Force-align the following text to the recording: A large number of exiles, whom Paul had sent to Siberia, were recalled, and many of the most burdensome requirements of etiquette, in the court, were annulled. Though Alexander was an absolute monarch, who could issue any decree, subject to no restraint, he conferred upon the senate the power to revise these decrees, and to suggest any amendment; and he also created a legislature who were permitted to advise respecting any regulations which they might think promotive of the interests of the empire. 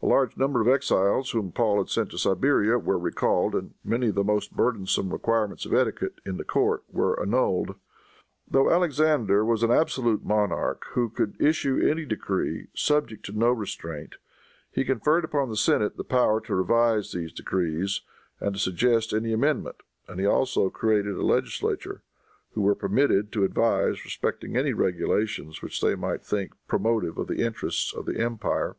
A 0.00 0.06
large 0.06 0.36
number 0.36 0.60
of 0.60 0.68
exiles, 0.68 1.30
whom 1.32 1.50
Paul 1.50 1.78
had 1.78 1.88
sent 1.88 2.12
to 2.12 2.16
Siberia, 2.16 2.78
were 2.78 2.96
recalled, 2.96 3.56
and 3.56 3.74
many 3.82 4.10
of 4.10 4.14
the 4.14 4.22
most 4.22 4.54
burdensome 4.54 5.12
requirements 5.12 5.66
of 5.66 5.74
etiquette, 5.74 6.20
in 6.24 6.36
the 6.36 6.44
court, 6.44 6.84
were 6.88 7.20
annulled. 7.20 7.74
Though 8.48 8.70
Alexander 8.70 9.44
was 9.44 9.64
an 9.64 9.72
absolute 9.72 10.24
monarch, 10.24 10.84
who 10.92 11.08
could 11.10 11.34
issue 11.42 11.84
any 11.84 12.04
decree, 12.04 12.68
subject 12.72 13.24
to 13.26 13.32
no 13.32 13.50
restraint, 13.50 14.14
he 14.70 14.84
conferred 14.84 15.24
upon 15.24 15.48
the 15.48 15.56
senate 15.56 15.96
the 15.96 16.04
power 16.04 16.40
to 16.42 16.54
revise 16.54 17.10
these 17.10 17.32
decrees, 17.32 18.02
and 18.38 18.54
to 18.54 18.60
suggest 18.60 19.12
any 19.12 19.32
amendment; 19.32 19.80
and 20.06 20.20
he 20.20 20.24
also 20.26 20.70
created 20.70 21.16
a 21.16 21.26
legislature 21.26 22.04
who 22.52 22.60
were 22.60 22.76
permitted 22.76 23.32
to 23.32 23.42
advise 23.42 24.04
respecting 24.04 24.56
any 24.56 24.72
regulations 24.72 25.60
which 25.62 25.80
they 25.80 25.96
might 25.96 26.22
think 26.22 26.52
promotive 26.68 27.18
of 27.18 27.26
the 27.26 27.44
interests 27.44 27.92
of 27.92 28.06
the 28.06 28.20
empire. 28.20 28.76